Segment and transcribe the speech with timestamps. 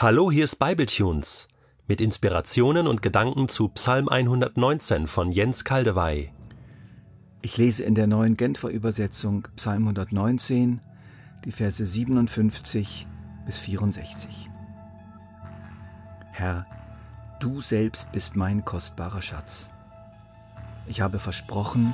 [0.00, 1.48] Hallo, hier ist Bibletunes
[1.88, 6.30] mit Inspirationen und Gedanken zu Psalm 119 von Jens Kaldewey.
[7.42, 10.80] Ich lese in der neuen Genfer Übersetzung Psalm 119,
[11.44, 13.08] die Verse 57
[13.44, 14.48] bis 64.
[16.30, 16.64] Herr,
[17.40, 19.70] du selbst bist mein kostbarer Schatz.
[20.86, 21.92] Ich habe versprochen,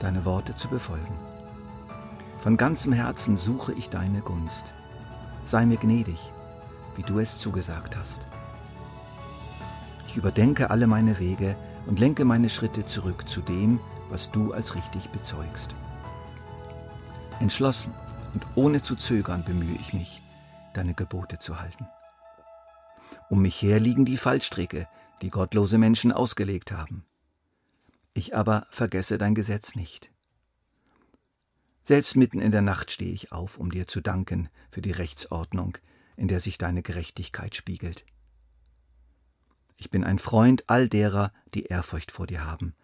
[0.00, 1.14] deine Worte zu befolgen.
[2.40, 4.72] Von ganzem Herzen suche ich deine Gunst.
[5.44, 6.18] Sei mir gnädig
[6.96, 8.26] wie du es zugesagt hast.
[10.06, 14.74] Ich überdenke alle meine Wege und lenke meine Schritte zurück zu dem, was du als
[14.74, 15.74] richtig bezeugst.
[17.40, 17.92] Entschlossen
[18.34, 20.22] und ohne zu zögern bemühe ich mich,
[20.72, 21.86] deine Gebote zu halten.
[23.28, 24.88] Um mich her liegen die Fallstricke,
[25.22, 27.04] die gottlose Menschen ausgelegt haben.
[28.14, 30.10] Ich aber vergesse dein Gesetz nicht.
[31.82, 35.78] Selbst mitten in der Nacht stehe ich auf, um dir zu danken für die Rechtsordnung,
[36.16, 38.04] in der sich deine Gerechtigkeit spiegelt.
[39.76, 42.74] Ich bin ein Freund all derer, die Ehrfurcht vor dir haben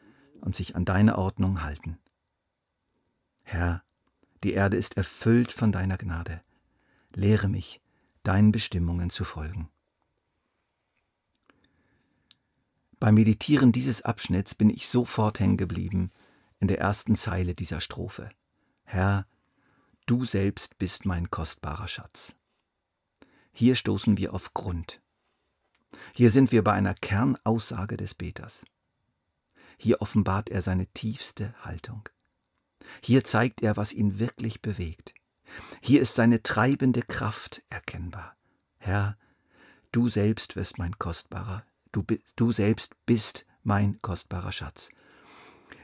[0.41, 1.99] und sich an deine Ordnung halten.
[3.43, 3.83] Herr,
[4.45, 6.43] die Erde ist erfüllt von deiner Gnade.
[7.15, 7.81] Lehre mich,
[8.23, 9.69] deinen Bestimmungen zu folgen.
[12.99, 16.13] Beim Meditieren dieses Abschnitts bin ich sofort hängen geblieben
[16.61, 18.31] in der ersten Zeile dieser Strophe.
[18.85, 19.27] Herr,
[20.07, 22.37] du selbst bist mein kostbarer Schatz.
[23.53, 25.01] Hier stoßen wir auf Grund.
[26.15, 28.65] Hier sind wir bei einer Kernaussage des Beters.
[29.79, 32.09] Hier offenbart er seine tiefste Haltung.
[33.03, 35.15] Hier zeigt er, was ihn wirklich bewegt.
[35.83, 38.37] Hier ist seine treibende Kraft erkennbar.
[38.79, 39.17] Herr,
[39.93, 42.05] du selbst wirst mein kostbarer, du,
[42.37, 44.89] du selbst bist mein kostbarer Schatz.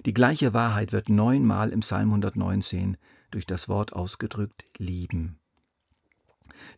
[0.06, 2.96] Die gleiche Wahrheit wird neunmal im Psalm 119
[3.30, 5.38] durch das Wort ausgedrückt lieben.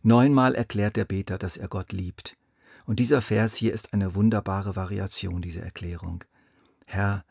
[0.03, 2.37] Neunmal erklärt der Beter, dass er Gott liebt.
[2.85, 6.23] Und dieser Vers hier ist eine wunderbare Variation dieser Erklärung.
[6.85, 7.23] Herr,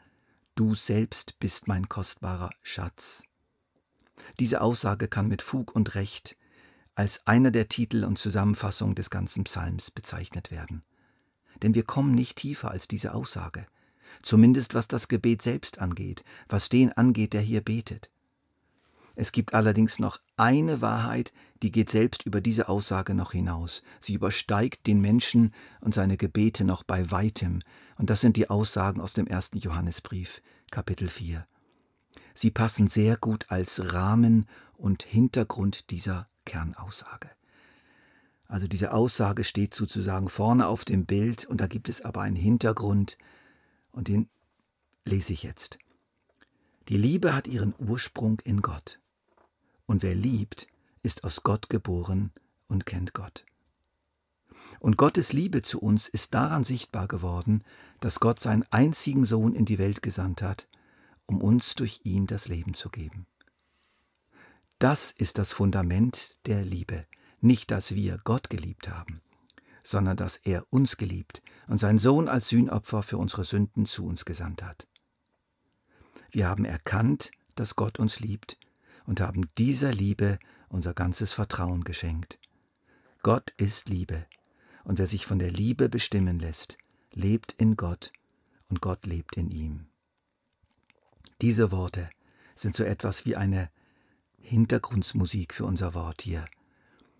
[0.55, 3.25] du selbst bist mein kostbarer Schatz.
[4.39, 6.37] Diese Aussage kann mit Fug und Recht
[6.95, 10.83] als einer der Titel und Zusammenfassung des ganzen Psalms bezeichnet werden.
[11.63, 13.67] Denn wir kommen nicht tiefer als diese Aussage,
[14.23, 18.11] zumindest was das Gebet selbst angeht, was den angeht, der hier betet.
[19.21, 23.83] Es gibt allerdings noch eine Wahrheit, die geht selbst über diese Aussage noch hinaus.
[24.01, 27.61] Sie übersteigt den Menschen und seine Gebete noch bei weitem.
[27.99, 31.47] Und das sind die Aussagen aus dem ersten Johannesbrief, Kapitel 4.
[32.33, 34.47] Sie passen sehr gut als Rahmen
[34.79, 37.29] und Hintergrund dieser Kernaussage.
[38.47, 42.37] Also diese Aussage steht sozusagen vorne auf dem Bild und da gibt es aber einen
[42.37, 43.19] Hintergrund
[43.93, 44.31] und den
[45.05, 45.79] lese ich jetzt.
[46.89, 49.00] Die Liebe hat ihren Ursprung in Gott.
[49.91, 50.69] Und wer liebt,
[51.03, 52.31] ist aus Gott geboren
[52.69, 53.45] und kennt Gott.
[54.79, 57.65] Und Gottes Liebe zu uns ist daran sichtbar geworden,
[57.99, 60.69] dass Gott seinen einzigen Sohn in die Welt gesandt hat,
[61.27, 63.27] um uns durch ihn das Leben zu geben.
[64.79, 67.05] Das ist das Fundament der Liebe,
[67.41, 69.21] nicht dass wir Gott geliebt haben,
[69.83, 74.25] sondern dass er uns geliebt und seinen Sohn als Sühnopfer für unsere Sünden zu uns
[74.25, 74.87] gesandt hat.
[76.31, 78.60] Wir haben erkannt, dass Gott uns liebt
[79.11, 80.39] und haben dieser Liebe
[80.69, 82.39] unser ganzes Vertrauen geschenkt.
[83.25, 84.25] Gott ist Liebe,
[84.85, 86.79] und wer sich von der Liebe bestimmen lässt,
[87.13, 88.13] lebt in Gott
[88.69, 89.89] und Gott lebt in ihm.
[91.41, 92.09] Diese Worte
[92.55, 93.69] sind so etwas wie eine
[94.39, 96.45] Hintergrundsmusik für unser Wort hier.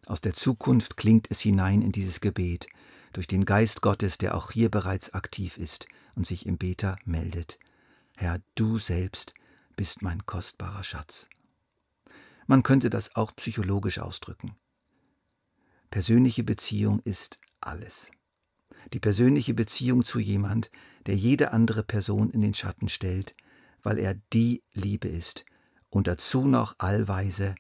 [0.07, 2.69] Aus der Zukunft klingt es hinein in dieses Gebet,
[3.13, 7.59] durch den Geist Gottes, der auch hier bereits aktiv ist und sich im Beter meldet.
[8.17, 9.35] Herr, du selbst
[9.75, 11.29] bist mein kostbarer Schatz.
[12.51, 14.57] Man könnte das auch psychologisch ausdrücken.
[15.89, 18.11] Persönliche Beziehung ist alles.
[18.93, 20.73] Die persönliche Beziehung zu jemand,
[21.07, 23.37] der jede andere Person in den Schatten stellt,
[23.85, 25.45] weil er die Liebe ist
[25.91, 27.55] und dazu noch allweise,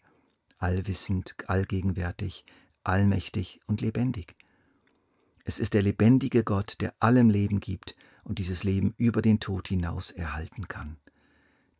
[0.58, 2.44] allwissend, allgegenwärtig,
[2.82, 4.34] allmächtig und lebendig.
[5.44, 7.94] Es ist der lebendige Gott, der allem Leben gibt
[8.24, 10.96] und dieses Leben über den Tod hinaus erhalten kann.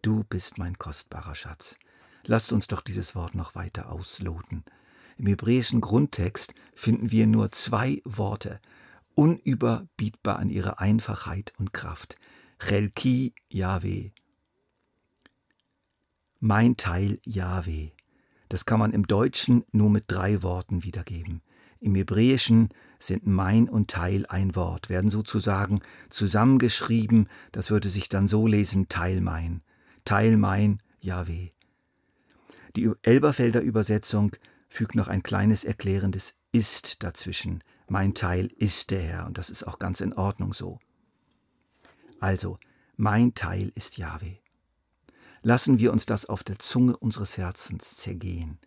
[0.00, 1.76] Du bist mein kostbarer Schatz.
[2.24, 4.64] Lasst uns doch dieses Wort noch weiter ausloten.
[5.16, 8.60] Im hebräischen Grundtext finden wir nur zwei Worte,
[9.14, 12.16] unüberbietbar an ihrer Einfachheit und Kraft.
[12.58, 14.10] Chelki Yahweh.
[16.38, 17.90] Mein Teil Yahweh.
[18.48, 21.42] Das kann man im Deutschen nur mit drei Worten wiedergeben.
[21.80, 22.68] Im Hebräischen
[22.98, 25.80] sind mein und Teil ein Wort, werden sozusagen
[26.10, 29.62] zusammengeschrieben, das würde sich dann so lesen, Teil mein,
[30.04, 31.50] Teil mein, Yahweh.
[32.76, 34.32] Die Elberfelder Übersetzung
[34.68, 39.64] fügt noch ein kleines erklärendes ist dazwischen, Mein Teil ist der Herr und das ist
[39.64, 40.78] auch ganz in Ordnung so.
[42.20, 42.58] Also,
[42.96, 44.38] mein Teil ist Jahwe.
[45.42, 48.58] Lassen wir uns das auf der Zunge unseres Herzens zergehen.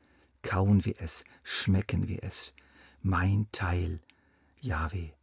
[0.41, 2.53] Kauen wir es, schmecken wir es.
[3.01, 4.01] Mein Teil,
[4.59, 5.13] Jahwe.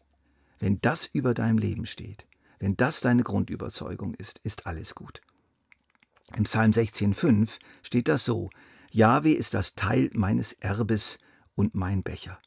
[0.58, 2.26] Wenn das über deinem Leben steht,
[2.58, 5.20] wenn das deine Grundüberzeugung ist, ist alles gut.
[6.36, 8.50] Im Psalm 16,5 steht das so:
[8.90, 11.18] Jahwe ist das Teil meines Erbes
[11.54, 12.38] und mein Becher.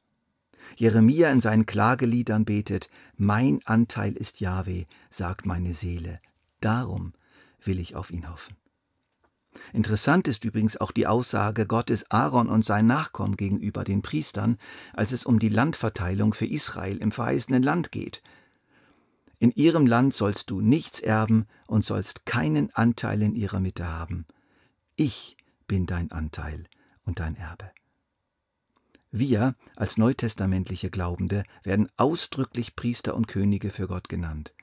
[0.75, 6.19] Jeremia in seinen Klageliedern betet: Mein Anteil ist Jahwe, sagt meine Seele.
[6.59, 7.13] Darum
[7.61, 8.55] will ich auf ihn hoffen.
[9.71, 14.57] Interessant ist übrigens auch die Aussage Gottes Aaron und sein Nachkommen gegenüber den Priestern,
[14.93, 18.21] als es um die Landverteilung für Israel im verheißenen Land geht.
[19.43, 24.25] In ihrem Land sollst du nichts erben und sollst keinen Anteil in ihrer Mitte haben.
[24.95, 25.35] Ich
[25.67, 26.63] bin dein Anteil
[27.03, 27.69] und dein Erbe.
[29.11, 34.53] Wir als neutestamentliche Glaubende werden ausdrücklich Priester und Könige für Gott genannt.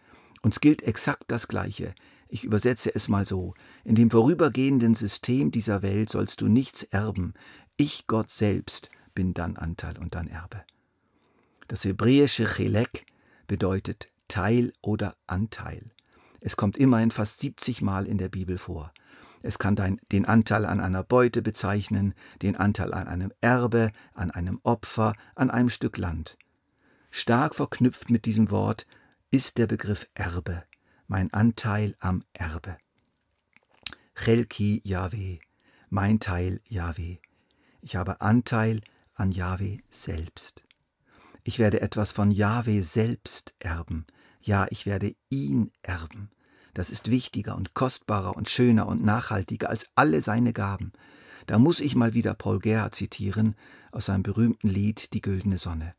[0.40, 1.94] Uns gilt exakt das Gleiche.
[2.30, 3.52] Ich übersetze es mal so.
[3.84, 7.34] In dem vorübergehenden System dieser Welt sollst du nichts erben.
[7.76, 10.64] Ich, Gott selbst, bin dann Anteil und dann Erbe.
[11.68, 13.04] Das hebräische Chelek
[13.46, 15.90] bedeutet Teil oder Anteil.
[16.40, 18.92] Es kommt immerhin fast 70 Mal in der Bibel vor.
[19.42, 24.60] Es kann den Anteil an einer Beute bezeichnen, den Anteil an einem Erbe, an einem
[24.62, 26.38] Opfer, an einem Stück Land.
[27.10, 28.86] Stark verknüpft mit diesem Wort
[29.30, 30.62] ist der Begriff Erbe,
[31.08, 32.76] mein Anteil am Erbe.
[34.14, 35.38] Chelki Yahweh,
[35.88, 37.16] mein Teil Yahweh.
[37.80, 38.80] Ich habe Anteil
[39.14, 40.62] an Yahweh selbst.
[41.42, 44.06] Ich werde etwas von Yahweh selbst erben,
[44.40, 46.30] ja, ich werde ihn erben.
[46.74, 50.92] Das ist wichtiger und kostbarer und schöner und nachhaltiger als alle seine Gaben.
[51.46, 53.56] Da muss ich mal wieder Paul Gerhard zitieren
[53.92, 55.94] aus seinem berühmten Lied Die güldene Sonne.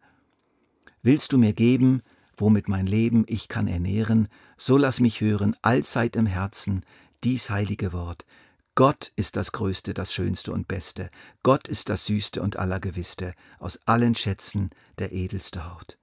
[1.02, 2.02] Willst du mir geben,
[2.38, 4.28] womit mein Leben ich kann ernähren,
[4.58, 6.86] so lass mich hören allzeit im Herzen
[7.24, 8.26] dies heilige Wort.
[8.74, 11.10] Gott ist das Größte, das Schönste und Beste.
[11.44, 16.00] Gott ist das Süßte und Allergewisste, aus allen Schätzen der edelste Hort.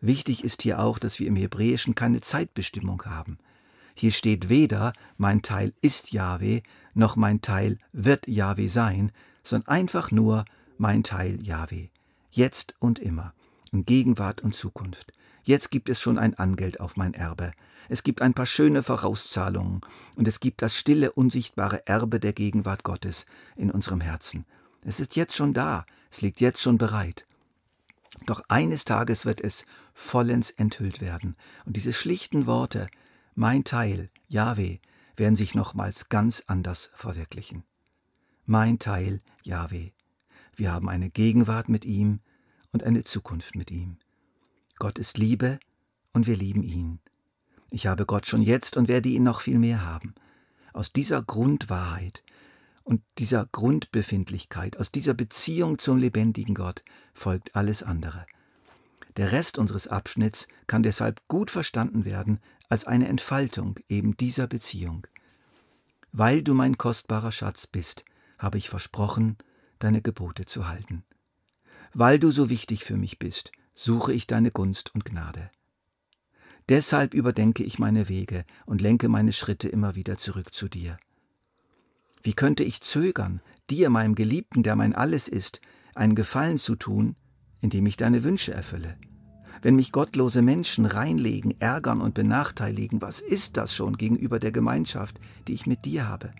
[0.00, 3.38] Wichtig ist hier auch, dass wir im Hebräischen keine Zeitbestimmung haben.
[3.94, 6.62] Hier steht weder mein Teil ist Jahwe,
[6.94, 9.10] noch mein Teil wird Jahwe sein,
[9.42, 10.44] sondern einfach nur
[10.76, 11.88] mein Teil Jahwe.
[12.30, 13.32] Jetzt und immer,
[13.72, 15.12] in Gegenwart und Zukunft.
[15.42, 17.52] Jetzt gibt es schon ein Angeld auf mein Erbe.
[17.88, 19.80] Es gibt ein paar schöne Vorauszahlungen
[20.16, 24.44] und es gibt das stille, unsichtbare Erbe der Gegenwart Gottes in unserem Herzen.
[24.84, 27.26] Es ist jetzt schon da, es liegt jetzt schon bereit.
[28.24, 31.36] Doch eines Tages wird es vollends enthüllt werden.
[31.64, 32.88] Und diese schlichten Worte,
[33.34, 34.78] mein Teil, Jahwe,
[35.16, 37.64] werden sich nochmals ganz anders verwirklichen.
[38.46, 39.92] Mein Teil, Jahwe.
[40.54, 42.20] Wir haben eine Gegenwart mit ihm
[42.72, 43.98] und eine Zukunft mit ihm.
[44.78, 45.58] Gott ist Liebe
[46.12, 47.00] und wir lieben ihn.
[47.70, 50.14] Ich habe Gott schon jetzt und werde ihn noch viel mehr haben.
[50.72, 52.22] Aus dieser Grundwahrheit
[52.86, 56.84] und dieser Grundbefindlichkeit, aus dieser Beziehung zum lebendigen Gott
[57.14, 58.26] folgt alles andere.
[59.16, 62.38] Der Rest unseres Abschnitts kann deshalb gut verstanden werden
[62.68, 65.06] als eine Entfaltung eben dieser Beziehung.
[66.12, 68.04] Weil du mein kostbarer Schatz bist,
[68.38, 69.36] habe ich versprochen,
[69.80, 71.02] deine Gebote zu halten.
[71.92, 75.50] Weil du so wichtig für mich bist, suche ich deine Gunst und Gnade.
[76.68, 80.98] Deshalb überdenke ich meine Wege und lenke meine Schritte immer wieder zurück zu dir.
[82.26, 83.40] Wie könnte ich zögern,
[83.70, 85.60] dir, meinem Geliebten, der mein Alles ist,
[85.94, 87.14] einen Gefallen zu tun,
[87.60, 88.96] indem ich deine Wünsche erfülle?
[89.62, 95.20] Wenn mich gottlose Menschen reinlegen, ärgern und benachteiligen, was ist das schon gegenüber der Gemeinschaft,
[95.46, 96.32] die ich mit dir habe?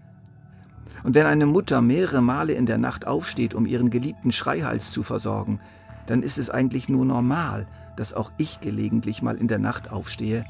[1.05, 5.05] Und wenn eine Mutter mehrere Male in der Nacht aufsteht, um ihren geliebten Schreihals zu
[5.05, 5.61] versorgen,
[6.09, 10.45] dann ist es eigentlich nur normal, dass auch ich gelegentlich mal in der Nacht aufstehe,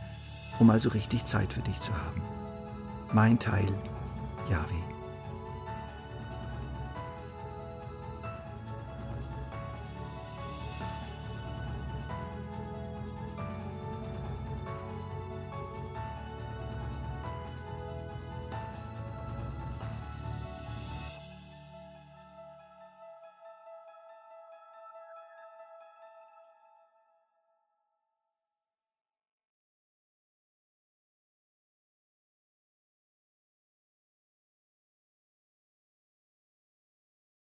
[0.59, 2.23] um also richtig Zeit für dich zu haben.
[3.13, 3.69] Mein Teil,
[4.49, 4.96] Yahweh.